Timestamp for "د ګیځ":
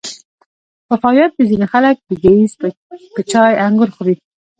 2.09-2.51